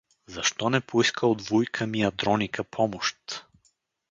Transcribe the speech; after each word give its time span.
—Защо 0.35 0.69
не 0.69 0.81
поиска 0.81 1.27
от 1.27 1.41
вуйка 1.41 1.85
ми 1.87 2.01
Андроника 2.01 2.63
помощ? 2.63 3.15